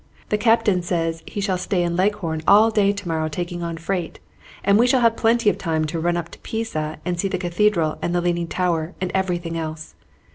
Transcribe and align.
The 0.29 0.37
captain 0.39 0.81
says 0.81 1.21
he 1.27 1.39
shall 1.39 1.59
stay 1.59 1.83
in 1.83 1.95
Leghorn 1.95 2.41
all 2.47 2.71
day 2.71 2.91
to 2.91 3.07
morrow 3.07 3.27
taking 3.29 3.61
on 3.61 3.77
freight, 3.77 4.19
and 4.63 4.79
we 4.79 4.87
shall 4.87 5.01
have 5.01 5.15
plenty 5.15 5.47
of 5.47 5.59
time 5.59 5.85
to 5.85 5.99
run 5.99 6.17
up 6.17 6.29
to 6.29 6.39
Pisa 6.39 6.97
and 7.05 7.19
see 7.19 7.27
the 7.27 7.37
Cathedral 7.37 7.99
and 8.01 8.15
the 8.15 8.21
Leaning 8.21 8.47
Tower 8.47 8.95
and 8.99 9.11
everything 9.13 9.55
else. 9.55 9.93